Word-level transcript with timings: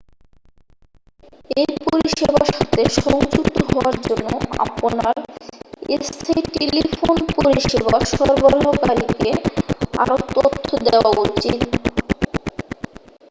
এই 1.57 1.71
পরিষেবার 1.85 2.45
সাথে 2.51 2.81
সংযুক্ত 2.97 3.57
হওয়ার 3.69 3.95
জন্য 4.01 4.27
আপনার 4.65 5.15
স্থানীয় 6.05 6.43
টেলিফোন 6.55 7.17
পরিষেবা 7.37 7.95
সরবরাহকারীকে 8.11 9.31
আরও 9.97 10.15
তথ্য 10.35 10.69
দেওয়া 10.87 11.11
উচিত 11.25 11.59